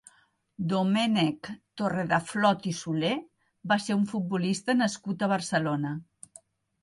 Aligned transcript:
Domènec 0.69 1.49
Torredeflot 1.81 2.65
i 2.71 2.73
Solé 2.77 3.11
va 3.73 3.77
ser 3.83 3.97
un 3.97 4.09
futbolista 4.13 4.77
nascut 4.79 5.21
a 5.21 5.29
Barcelona. 5.35 5.93